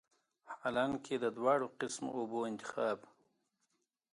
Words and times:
حالانکه 0.59 1.15
د 1.23 1.25
دواړو 1.37 1.67
قسمه 1.79 2.11
اوبو 2.19 2.39
انتخاب 2.51 2.99